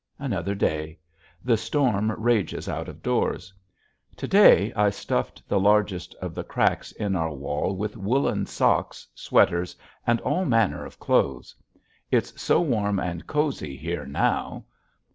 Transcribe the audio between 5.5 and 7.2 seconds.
largest of the cracks in